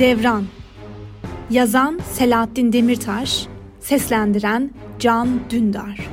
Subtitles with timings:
[0.00, 0.46] Devran
[1.50, 3.46] Yazan Selahattin Demirtaş
[3.80, 6.08] Seslendiren Can Dündar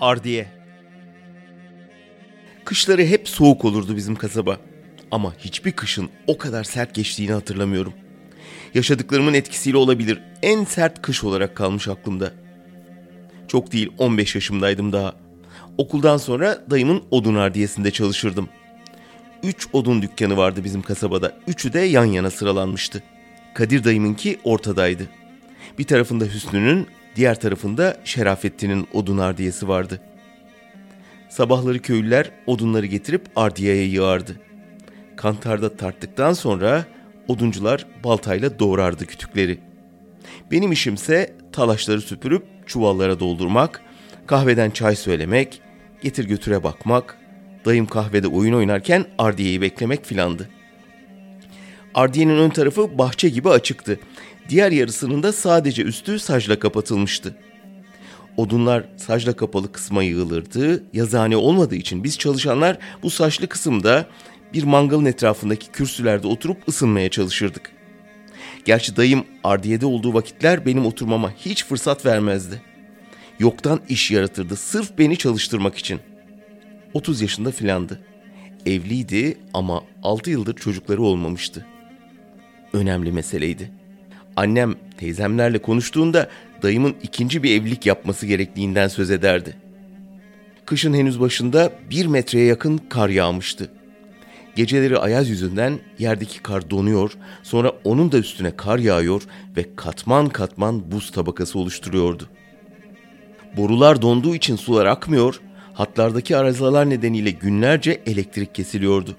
[0.00, 0.46] Ardiye
[2.64, 4.60] Kışları hep soğuk olurdu bizim kasaba.
[5.10, 7.92] Ama hiçbir kışın o kadar sert geçtiğini hatırlamıyorum.
[8.74, 12.32] Yaşadıklarımın etkisiyle olabilir en sert kış olarak kalmış aklımda.
[13.48, 15.27] Çok değil 15 yaşımdaydım daha.
[15.78, 18.48] Okuldan sonra dayımın odun ardiyesinde çalışırdım.
[19.42, 21.32] Üç odun dükkanı vardı bizim kasabada.
[21.46, 23.02] Üçü de yan yana sıralanmıştı.
[23.54, 25.02] Kadir dayımınki ortadaydı.
[25.78, 26.86] Bir tarafında Hüsnü'nün,
[27.16, 30.00] diğer tarafında Şerafettin'in odun ardiyesi vardı.
[31.28, 34.40] Sabahları köylüler odunları getirip ardiyeye yığardı.
[35.16, 36.84] Kantarda tarttıktan sonra
[37.28, 39.58] oduncular baltayla doğrardı kütükleri.
[40.50, 43.82] Benim işimse talaşları süpürüp çuvallara doldurmak,
[44.26, 45.60] kahveden çay söylemek,
[46.02, 47.18] getir götüre bakmak,
[47.64, 50.48] dayım kahvede oyun oynarken ardiyeyi beklemek filandı.
[51.94, 54.00] Ardiyenin ön tarafı bahçe gibi açıktı.
[54.48, 57.36] Diğer yarısının da sadece üstü sacla kapatılmıştı.
[58.36, 60.84] Odunlar sacla kapalı kısma yığılırdı.
[60.92, 64.06] Yazıhane olmadığı için biz çalışanlar bu saçlı kısımda
[64.52, 67.70] bir mangalın etrafındaki kürsülerde oturup ısınmaya çalışırdık.
[68.64, 72.62] Gerçi dayım ardiyede olduğu vakitler benim oturmama hiç fırsat vermezdi.
[73.38, 76.00] Yoktan iş yaratırdı sırf beni çalıştırmak için.
[76.94, 78.00] 30 yaşında filandı.
[78.66, 81.66] Evliydi ama 6 yıldır çocukları olmamıştı.
[82.72, 83.70] Önemli meseleydi.
[84.36, 86.28] Annem teyzemlerle konuştuğunda
[86.62, 89.56] dayımın ikinci bir evlilik yapması gerektiğinden söz ederdi.
[90.66, 93.70] Kışın henüz başında bir metreye yakın kar yağmıştı.
[94.56, 99.22] Geceleri ayaz yüzünden yerdeki kar donuyor, sonra onun da üstüne kar yağıyor
[99.56, 102.28] ve katman katman buz tabakası oluşturuyordu.
[103.58, 105.40] Borular donduğu için sular akmıyor,
[105.74, 109.16] hatlardaki arızalar nedeniyle günlerce elektrik kesiliyordu.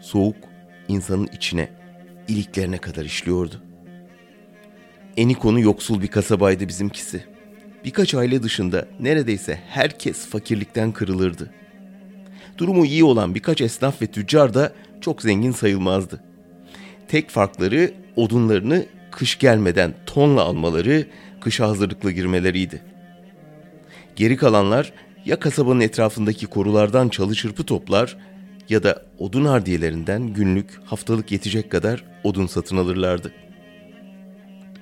[0.00, 0.36] Soğuk
[0.88, 1.68] insanın içine,
[2.28, 3.62] iliklerine kadar işliyordu.
[5.16, 7.24] Enikonu yoksul bir kasabaydı bizimkisi.
[7.84, 11.50] Birkaç aile dışında neredeyse herkes fakirlikten kırılırdı.
[12.58, 16.24] Durumu iyi olan birkaç esnaf ve tüccar da çok zengin sayılmazdı.
[17.08, 21.06] Tek farkları odunlarını kış gelmeden tonla almaları,
[21.40, 22.91] kışa hazırlıklı girmeleriydi.
[24.16, 24.92] Geri kalanlar
[25.24, 28.16] ya kasabanın etrafındaki korulardan çalı çırpı toplar
[28.68, 33.32] ya da odun ardiyelerinden günlük, haftalık yetecek kadar odun satın alırlardı.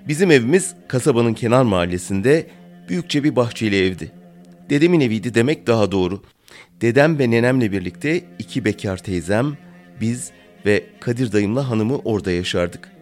[0.09, 2.47] Bizim evimiz kasabanın kenar mahallesinde
[2.89, 4.13] büyükçe bir bahçeli evdi.
[4.71, 6.23] Dedemin eviydi demek daha doğru.
[6.81, 9.57] Dedem ve nenemle birlikte iki bekar teyzem,
[10.01, 10.31] biz
[10.67, 12.93] ve Kadir dayımla hanımı orada yaşardık.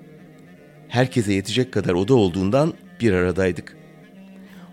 [0.88, 3.76] Herkese yetecek kadar oda olduğundan bir aradaydık.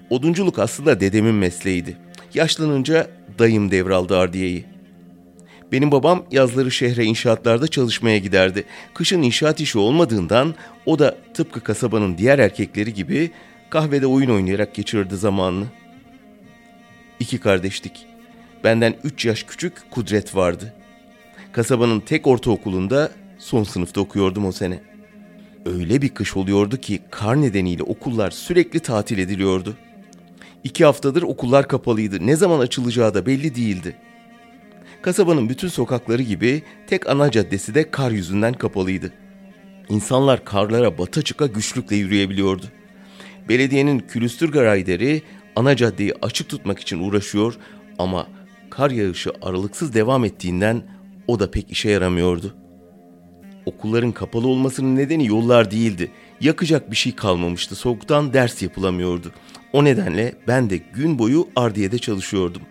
[0.09, 1.97] Odunculuk aslında dedemin mesleğiydi.
[2.33, 3.07] Yaşlanınca
[3.39, 4.65] dayım devraldı ardiyeyi.
[5.71, 8.63] Benim babam yazları şehre inşaatlarda çalışmaya giderdi.
[8.93, 10.55] Kışın inşaat işi olmadığından
[10.85, 13.31] o da tıpkı kasabanın diğer erkekleri gibi
[13.69, 15.65] kahvede oyun oynayarak geçirirdi zamanını.
[17.19, 18.05] İki kardeştik.
[18.63, 20.73] Benden üç yaş küçük Kudret vardı.
[21.51, 24.79] Kasabanın tek ortaokulunda son sınıfta okuyordum o sene.
[25.65, 29.75] Öyle bir kış oluyordu ki kar nedeniyle okullar sürekli tatil ediliyordu.
[30.65, 32.27] İki haftadır okullar kapalıydı.
[32.27, 33.95] Ne zaman açılacağı da belli değildi.
[35.01, 39.13] Kasabanın bütün sokakları gibi tek ana caddesi de kar yüzünden kapalıydı.
[39.89, 42.65] İnsanlar karlara bata çıka güçlükle yürüyebiliyordu.
[43.49, 45.21] Belediyenin külüstür garayideri
[45.55, 47.57] ana caddeyi açık tutmak için uğraşıyor
[47.99, 48.27] ama
[48.69, 50.83] kar yağışı aralıksız devam ettiğinden
[51.27, 52.55] o da pek işe yaramıyordu.
[53.65, 56.11] Okulların kapalı olmasının nedeni yollar değildi.
[56.41, 57.75] Yakacak bir şey kalmamıştı.
[57.75, 59.31] Soğuktan ders yapılamıyordu.
[59.73, 62.61] O nedenle ben de gün boyu Ardiye'de çalışıyordum.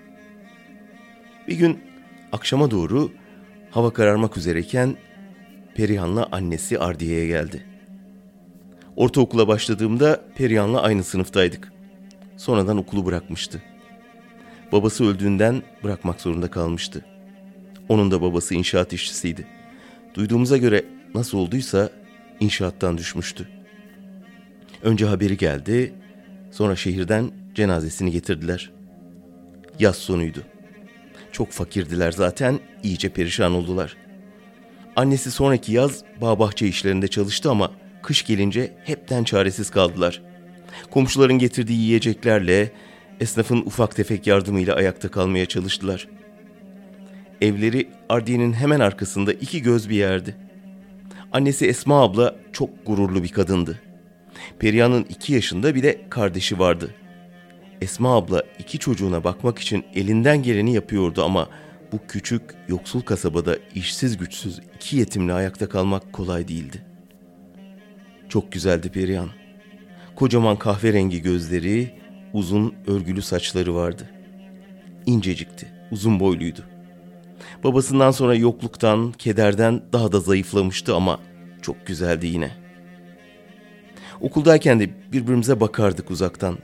[1.49, 1.79] Bir gün
[2.33, 3.13] akşama doğru
[3.71, 4.97] hava kararmak üzereyken
[5.75, 7.67] Perihan'la annesi Ardiye'ye geldi.
[8.97, 11.73] Ortaokula başladığımda Perihan'la aynı sınıftaydık.
[12.37, 13.63] Sonradan okulu bırakmıştı.
[14.73, 17.05] Babası öldüğünden bırakmak zorunda kalmıştı.
[17.89, 19.47] Onun da babası inşaat işçisiydi.
[20.15, 20.85] Duyduğumuza göre
[21.15, 21.91] nasıl olduysa
[22.41, 23.49] inşaattan düşmüştü.
[24.83, 25.95] Önce haberi geldi,
[26.51, 28.71] sonra şehirden cenazesini getirdiler.
[29.79, 30.43] Yaz sonuydu.
[31.33, 33.97] Çok fakirdiler zaten, iyice perişan oldular.
[34.97, 37.71] Annesi sonraki yaz bağ bahçe işlerinde çalıştı ama
[38.03, 40.23] kış gelince hepten çaresiz kaldılar.
[40.91, 42.73] Komşuların getirdiği yiyeceklerle,
[43.21, 46.09] esnafın ufak tefek yardımıyla ayakta kalmaya çalıştılar.
[47.41, 50.37] Evleri Ardiye'nin hemen arkasında iki göz bir yerdi.
[51.33, 53.81] Annesi Esma abla çok gururlu bir kadındı.
[54.59, 56.95] Perihan'ın iki yaşında bir de kardeşi vardı.
[57.81, 61.49] Esma abla iki çocuğuna bakmak için elinden geleni yapıyordu ama
[61.93, 66.83] bu küçük, yoksul kasabada işsiz güçsüz iki yetimle ayakta kalmak kolay değildi.
[68.29, 69.29] Çok güzeldi Perihan.
[70.17, 71.95] Kocaman kahverengi gözleri,
[72.33, 74.11] uzun örgülü saçları vardı.
[75.07, 76.65] İncecikti, uzun boyluydu.
[77.65, 81.21] Babasından sonra yokluktan, kederden daha da zayıflamıştı ama
[81.63, 82.51] çok güzeldi yine.
[84.21, 86.59] Okuldayken de birbirimize bakardık uzaktan.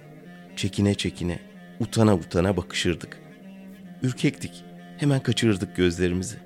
[0.56, 1.38] Çekine çekine,
[1.81, 3.19] utana utana bakışırdık.
[4.02, 4.64] Ürkektik,
[4.99, 6.37] hemen kaçırırdık gözlerimizi.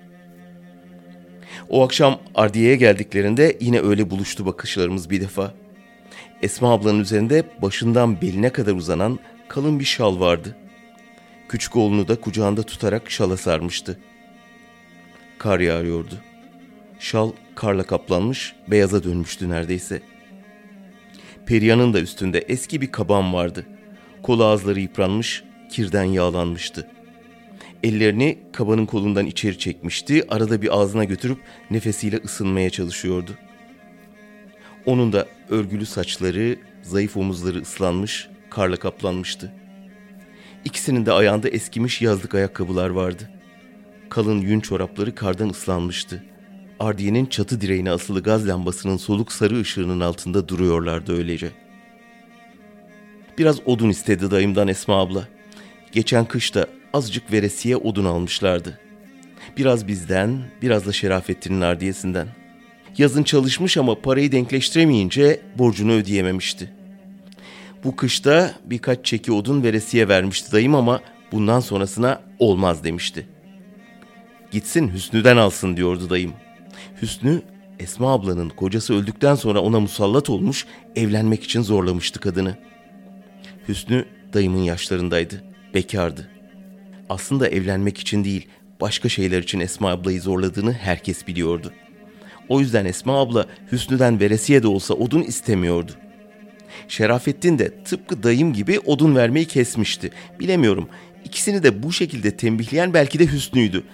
[1.68, 5.54] O akşam Ardiye'ye geldiklerinde yine öyle buluştu bakışlarımız bir defa.
[6.42, 9.18] Esma ablanın üzerinde başından beline kadar uzanan
[9.48, 10.56] kalın bir şal vardı.
[11.48, 13.98] Küçük oğlunu da kucağında tutarak şala sarmıştı.
[15.44, 16.14] Kar yağıyordu.
[16.98, 20.02] Şal karla kaplanmış, beyaza dönmüştü neredeyse.
[21.46, 23.66] Periyan'ın da üstünde eski bir kaban vardı.
[24.22, 26.88] Kolu ağızları yıpranmış, kirden yağlanmıştı.
[27.82, 31.38] Ellerini kabanın kolundan içeri çekmişti, arada bir ağzına götürüp
[31.70, 33.30] nefesiyle ısınmaya çalışıyordu.
[34.86, 39.52] Onun da örgülü saçları, zayıf omuzları ıslanmış, karla kaplanmıştı.
[40.64, 43.30] İkisinin de ayağında eskimiş yazlık ayakkabılar vardı.
[44.14, 46.22] Kalın yün çorapları kardan ıslanmıştı.
[46.80, 51.50] Ardiye'nin çatı direğine asılı gaz lambasının soluk sarı ışığının altında duruyorlardı öylece.
[53.38, 55.28] Biraz odun istedi dayımdan Esma abla.
[55.92, 58.80] Geçen kışta azıcık veresiye odun almışlardı.
[59.56, 62.28] Biraz bizden, biraz da Şerafettin'in ardiyesinden.
[62.98, 66.72] Yazın çalışmış ama parayı denkleştiremeyince borcunu ödeyememişti.
[67.84, 71.00] Bu kışta birkaç çeki odun veresiye vermişti dayım ama
[71.32, 73.33] bundan sonrasına olmaz demişti.
[74.54, 76.32] Gitsin Hüsnü'den alsın diyordu dayım.
[77.02, 77.42] Hüsnü
[77.78, 80.66] Esma ablanın kocası öldükten sonra ona musallat olmuş,
[80.96, 82.56] evlenmek için zorlamıştı kadını.
[83.68, 86.30] Hüsnü dayımın yaşlarındaydı, bekardı.
[87.08, 88.48] Aslında evlenmek için değil,
[88.80, 91.72] başka şeyler için Esma ablayı zorladığını herkes biliyordu.
[92.48, 95.92] O yüzden Esma abla Hüsnü'den veresiye de olsa odun istemiyordu.
[96.88, 100.10] Şerafettin de tıpkı dayım gibi odun vermeyi kesmişti.
[100.40, 100.88] Bilemiyorum.
[101.24, 103.84] İkisini de bu şekilde tembihleyen belki de Hüsnü'ydü.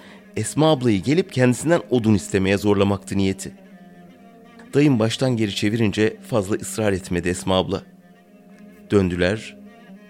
[0.41, 3.53] Esma ablayı gelip kendisinden odun istemeye zorlamaktı niyeti.
[4.75, 7.83] Dayım baştan geri çevirince fazla ısrar etmedi Esma abla.
[8.91, 9.57] Döndüler,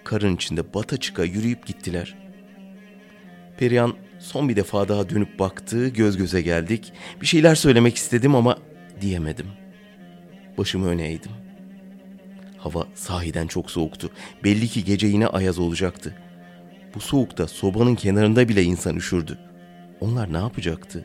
[0.05, 2.17] karın içinde bata çıka yürüyüp gittiler.
[3.59, 6.93] Perihan son bir defa daha dönüp baktı, göz göze geldik.
[7.21, 8.59] Bir şeyler söylemek istedim ama
[9.00, 9.47] diyemedim.
[10.59, 11.33] Başımı öne eğdim.
[12.59, 14.11] Hava sahiden çok soğuktu.
[14.44, 16.17] Belli ki gece yine ayaz olacaktı.
[16.94, 19.50] Bu soğukta sobanın kenarında bile insan üşürdü.
[20.00, 21.05] Onlar ne yapacaktı?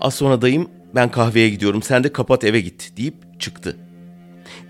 [0.00, 3.76] Az sonra dayım ben kahveye gidiyorum sen de kapat eve git deyip çıktı.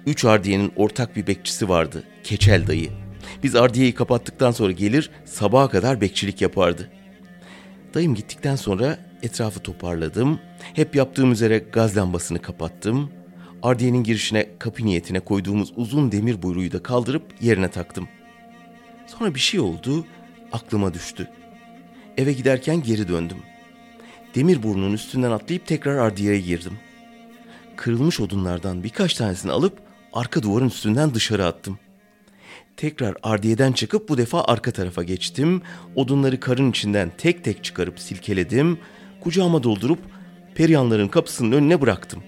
[0.07, 2.05] Üç ardiyenin ortak bir bekçisi vardı.
[2.25, 2.91] Keçel dayı.
[3.43, 6.91] Biz ardiyeyi kapattıktan sonra gelir sabaha kadar bekçilik yapardı.
[7.95, 10.41] Dayım gittikten sonra etrafı toparladım.
[10.75, 13.11] Hep yaptığım üzere gaz lambasını kapattım.
[13.63, 18.09] Ardiyenin girişine kapı niyetine koyduğumuz uzun demir buyruğu da kaldırıp yerine taktım.
[19.07, 20.05] Sonra bir şey oldu,
[20.53, 21.29] aklıma düştü.
[22.17, 23.39] Eve giderken geri döndüm.
[24.35, 26.73] Demir burnunun üstünden atlayıp tekrar ardiyeye girdim.
[27.77, 29.79] Kırılmış odunlardan birkaç tanesini alıp
[30.13, 31.79] arka duvarın üstünden dışarı attım.
[32.77, 35.63] Tekrar ardiyeden çıkıp bu defa arka tarafa geçtim.
[35.95, 38.79] Odunları karın içinden tek tek çıkarıp silkeledim.
[39.21, 39.99] Kucağıma doldurup
[40.55, 42.23] peryanların kapısının önüne bıraktım.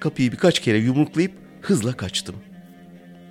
[0.00, 2.36] Kapıyı birkaç kere yumruklayıp hızla kaçtım.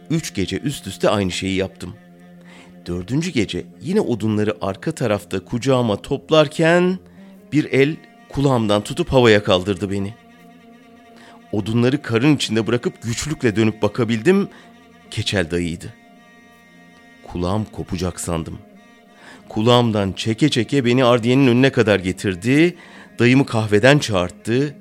[0.09, 1.95] Üç gece üst üste aynı şeyi yaptım.
[2.85, 6.99] Dördüncü gece yine odunları arka tarafta kucağıma toplarken
[7.51, 7.95] bir el
[8.29, 10.13] kulağımdan tutup havaya kaldırdı beni.
[11.51, 14.49] Odunları karın içinde bırakıp güçlükle dönüp bakabildim.
[15.11, 15.93] Keçel dayıydı.
[17.27, 18.59] Kulağım kopacak sandım.
[19.49, 22.75] Kulağımdan çeke çeke beni ardiyenin önüne kadar getirdi.
[23.19, 24.75] Dayımı kahveden çağırttı.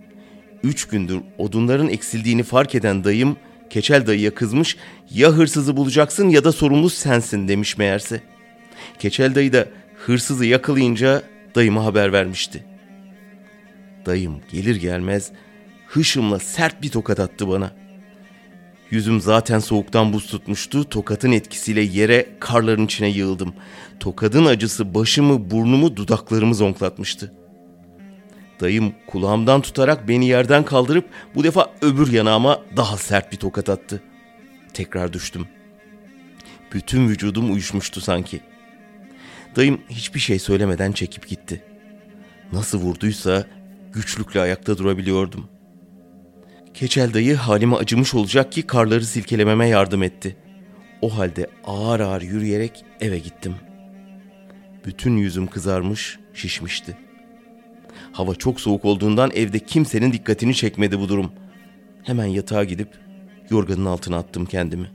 [0.62, 3.36] Üç gündür odunların eksildiğini fark eden dayım
[3.70, 4.76] Keçel dayıya kızmış
[5.10, 8.22] ya hırsızı bulacaksın ya da sorumlu sensin demiş meğerse.
[8.98, 9.68] Keçel dayı da
[10.06, 11.22] hırsızı yakalayınca
[11.54, 12.64] dayıma haber vermişti.
[14.06, 15.32] Dayım gelir gelmez
[15.87, 17.72] hışımla sert bir tokat attı bana.
[18.90, 20.88] Yüzüm zaten soğuktan buz tutmuştu.
[20.88, 23.54] Tokatın etkisiyle yere karların içine yığıldım.
[24.00, 27.32] Tokadın acısı başımı, burnumu, dudaklarımı zonklatmıştı.
[28.60, 34.02] Dayım kulağımdan tutarak beni yerden kaldırıp bu defa öbür yanağıma daha sert bir tokat attı.
[34.74, 35.46] Tekrar düştüm.
[36.72, 38.40] Bütün vücudum uyuşmuştu sanki.
[39.56, 41.62] Dayım hiçbir şey söylemeden çekip gitti.
[42.52, 43.46] Nasıl vurduysa
[43.92, 45.48] güçlükle ayakta durabiliyordum.
[46.74, 50.36] Keçel dayı halime acımış olacak ki karları silkelememe yardım etti.
[51.02, 53.54] O halde ağır ağır yürüyerek eve gittim.
[54.84, 56.96] Bütün yüzüm kızarmış, şişmişti.
[58.12, 61.32] Hava çok soğuk olduğundan evde kimsenin dikkatini çekmedi bu durum.
[62.02, 62.88] Hemen yatağa gidip
[63.50, 64.90] yorganın altına attım kendimi.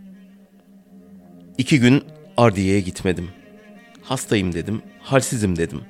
[1.58, 2.04] İki gün
[2.38, 3.30] Ardiye'ye gitmedim.
[4.04, 5.82] Hastayım dedim, halsizim dedim.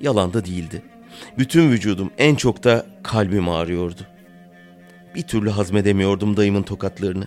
[0.00, 0.82] Yalan da değildi.
[1.38, 4.00] Bütün vücudum en çok da kalbim ağrıyordu.
[5.14, 7.26] Bir türlü hazmedemiyordum dayımın tokatlarını.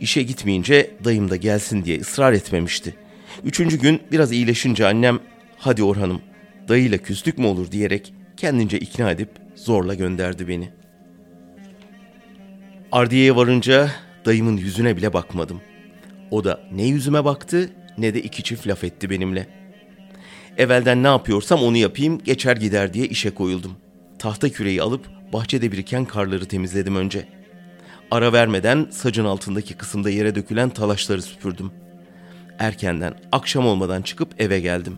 [0.00, 2.94] İşe gitmeyince dayım da gelsin diye ısrar etmemişti.
[3.44, 5.18] Üçüncü gün biraz iyileşince annem
[5.58, 6.20] hadi Orhan'ım
[6.68, 10.70] dayıyla küslük mü olur diyerek kendince ikna edip zorla gönderdi beni.
[12.92, 13.90] Ardiye'ye varınca
[14.24, 15.60] dayımın yüzüne bile bakmadım.
[16.30, 19.46] O da ne yüzüme baktı ne de iki çift laf etti benimle.
[20.56, 23.76] Evvelden ne yapıyorsam onu yapayım geçer gider diye işe koyuldum.
[24.18, 27.28] Tahta küreyi alıp bahçede biriken karları temizledim önce.
[28.10, 31.70] Ara vermeden sacın altındaki kısımda yere dökülen talaşları süpürdüm.
[32.58, 34.96] Erkenden akşam olmadan çıkıp eve geldim.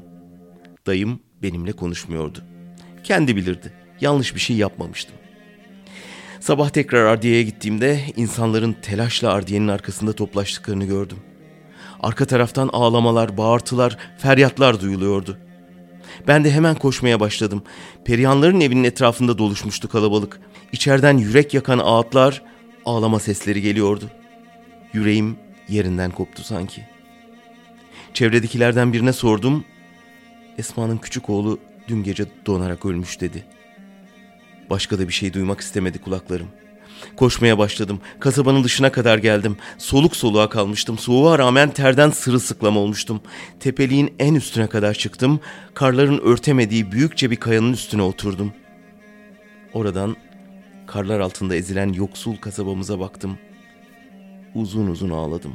[0.87, 2.39] Dayım benimle konuşmuyordu.
[3.05, 3.73] Kendi bilirdi.
[4.01, 5.17] Yanlış bir şey yapmamıştım.
[6.41, 11.19] Sabah tekrar Ardiye'ye gittiğimde insanların telaşla Ardiye'nin arkasında toplaştıklarını gördüm.
[12.01, 15.39] Arka taraftan ağlamalar, bağırtılar, feryatlar duyuluyordu.
[16.29, 17.63] Ben de hemen koşmaya başladım.
[18.05, 20.41] Perihanların evinin etrafında doluşmuştu kalabalık.
[20.73, 22.43] İçeriden yürek yakan ağıtlar,
[22.85, 24.11] ağlama sesleri geliyordu.
[24.93, 25.37] Yüreğim
[25.69, 26.83] yerinden koptu sanki.
[28.15, 29.65] Çevredekilerden birine sordum.
[30.59, 31.59] Esma'nın küçük oğlu
[31.89, 33.45] dün gece donarak ölmüş dedi.
[34.71, 36.49] Başka da bir şey duymak istemedi kulaklarım.
[37.17, 38.01] Koşmaya başladım.
[38.21, 39.57] Kasabanın dışına kadar geldim.
[39.79, 40.99] Soluk soluğa kalmıştım.
[40.99, 43.21] Soğuğa rağmen terden sırılsıklam olmuştum.
[43.61, 45.41] Tepeliğin en üstüne kadar çıktım.
[45.75, 48.53] Karların örtemediği büyükçe bir kayanın üstüne oturdum.
[49.73, 50.17] Oradan
[50.87, 53.39] karlar altında ezilen yoksul kasabamıza baktım.
[54.55, 55.55] Uzun uzun ağladım.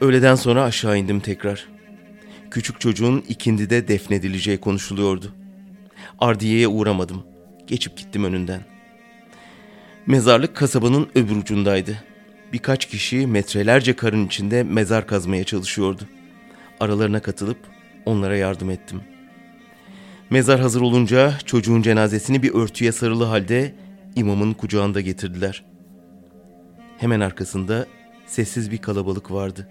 [0.00, 1.79] Öğleden sonra aşağı indim tekrar.
[2.50, 5.32] Küçük çocuğun ikindide defnedileceği konuşuluyordu.
[6.18, 7.22] Ardiye'ye uğramadım.
[7.66, 8.60] Geçip gittim önünden.
[10.06, 12.04] Mezarlık kasabanın öbür ucundaydı.
[12.52, 16.02] Birkaç kişi metrelerce karın içinde mezar kazmaya çalışıyordu.
[16.80, 17.58] Aralarına katılıp
[18.06, 19.00] onlara yardım ettim.
[20.30, 23.74] Mezar hazır olunca çocuğun cenazesini bir örtüye sarılı halde
[24.16, 25.64] imamın kucağında getirdiler.
[26.98, 27.86] Hemen arkasında
[28.26, 29.68] sessiz bir kalabalık vardı.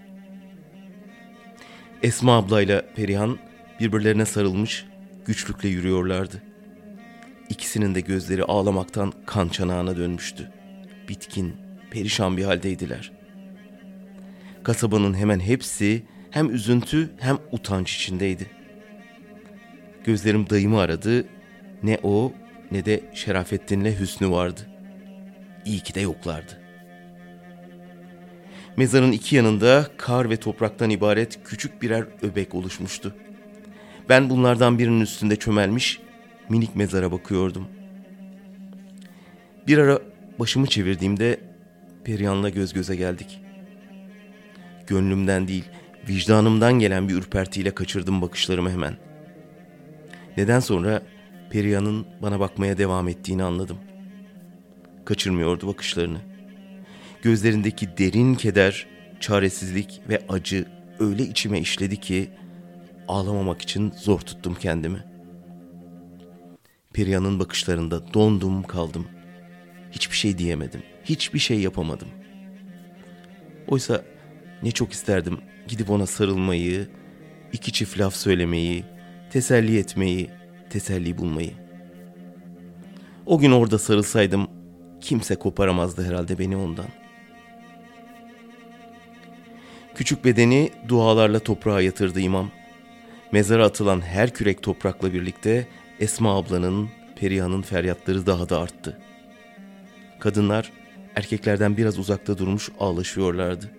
[2.02, 3.38] Esma ablayla Perihan
[3.80, 4.86] birbirlerine sarılmış
[5.26, 6.42] güçlükle yürüyorlardı.
[7.48, 10.52] İkisinin de gözleri ağlamaktan kan çanağına dönmüştü.
[11.08, 11.56] Bitkin,
[11.90, 13.12] perişan bir haldeydiler.
[14.62, 18.50] Kasabanın hemen hepsi hem üzüntü hem utanç içindeydi.
[20.04, 21.24] Gözlerim dayımı aradı.
[21.82, 22.32] Ne o
[22.70, 24.60] ne de Şerafettin'le Hüsnü vardı.
[25.64, 26.59] İyi ki de yoklardı.
[28.76, 33.14] Mezarın iki yanında kar ve topraktan ibaret küçük birer öbek oluşmuştu.
[34.08, 36.00] Ben bunlardan birinin üstünde çömelmiş
[36.48, 37.68] minik mezara bakıyordum.
[39.66, 39.98] Bir ara
[40.38, 41.40] başımı çevirdiğimde
[42.04, 43.40] Perihan'la göz göze geldik.
[44.86, 45.64] Gönlümden değil,
[46.08, 48.96] vicdanımdan gelen bir ürpertiyle kaçırdım bakışlarımı hemen.
[50.36, 51.02] Neden sonra
[51.50, 53.78] Perihan'ın bana bakmaya devam ettiğini anladım.
[55.04, 56.29] Kaçırmıyordu bakışlarını.
[57.22, 58.86] Gözlerindeki derin keder,
[59.20, 60.66] çaresizlik ve acı
[60.98, 62.30] öyle içime işledi ki
[63.08, 65.04] ağlamamak için zor tuttum kendimi.
[66.92, 69.08] Perihan'ın bakışlarında dondum kaldım.
[69.92, 70.82] Hiçbir şey diyemedim.
[71.04, 72.08] Hiçbir şey yapamadım.
[73.68, 74.04] Oysa
[74.62, 76.88] ne çok isterdim gidip ona sarılmayı,
[77.52, 78.84] iki çift laf söylemeyi,
[79.30, 80.30] teselli etmeyi,
[80.70, 81.52] teselli bulmayı.
[83.26, 84.48] O gün orada sarılsaydım
[85.00, 86.86] kimse koparamazdı herhalde beni ondan.
[90.00, 92.50] Küçük bedeni dualarla toprağa yatırdı imam.
[93.32, 99.00] Mezara atılan her kürek toprakla birlikte Esma ablanın, Perihan'ın feryatları daha da arttı.
[100.20, 100.72] Kadınlar
[101.16, 103.70] erkeklerden biraz uzakta durmuş ağlaşıyorlardı.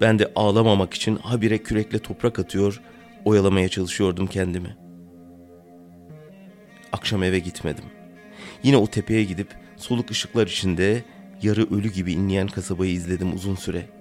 [0.00, 2.80] Ben de ağlamamak için habire kürekle toprak atıyor,
[3.24, 4.76] oyalamaya çalışıyordum kendimi.
[6.92, 7.84] Akşam eve gitmedim.
[8.62, 11.04] Yine o tepeye gidip soluk ışıklar içinde
[11.42, 13.93] yarı ölü gibi inleyen kasabayı izledim uzun süre.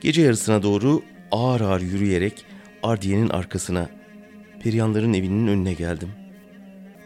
[0.00, 2.44] Gece yarısına doğru ağır ağır yürüyerek
[2.82, 3.88] Ardiye'nin arkasına,
[4.62, 6.08] Periyanların evinin önüne geldim.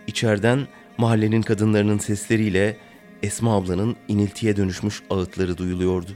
[0.06, 0.66] İçeriden
[0.98, 2.76] mahallenin kadınlarının sesleriyle
[3.22, 6.10] Esma ablanın iniltiye dönüşmüş ağıtları duyuluyordu.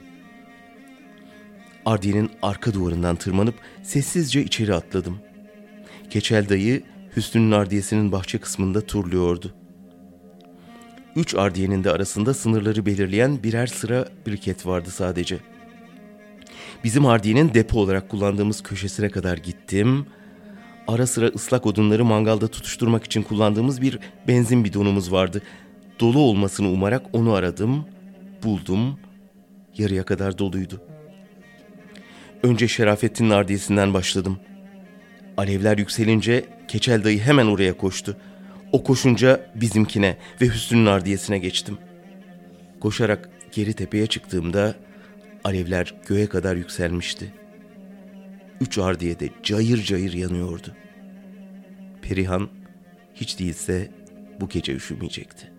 [1.85, 5.19] Ardiye'nin arka duvarından tırmanıp sessizce içeri atladım.
[6.09, 6.83] Keçel dayı
[7.15, 9.53] Hüsnü'nün ardiyesinin bahçe kısmında turluyordu.
[11.15, 15.39] Üç ardiyenin de arasında sınırları belirleyen birer sıra briket vardı sadece.
[16.83, 20.05] Bizim ardiyenin depo olarak kullandığımız köşesine kadar gittim.
[20.87, 25.41] Ara sıra ıslak odunları mangalda tutuşturmak için kullandığımız bir benzin bidonumuz vardı.
[25.99, 27.85] Dolu olmasını umarak onu aradım,
[28.43, 28.99] buldum.
[29.77, 30.81] Yarıya kadar doluydu.
[32.43, 34.39] Önce Şerafettin'in ardiyesinden başladım.
[35.37, 38.17] Alevler yükselince Keçel dayı hemen oraya koştu.
[38.71, 41.77] O koşunca bizimkine ve Hüsnü'nün ardiyesine geçtim.
[42.79, 44.75] Koşarak geri tepeye çıktığımda
[45.43, 47.33] alevler göğe kadar yükselmişti.
[48.61, 50.75] Üç ardiye de cayır cayır yanıyordu.
[52.01, 52.49] Perihan
[53.15, 53.91] hiç değilse
[54.39, 55.58] bu gece üşümeyecekti.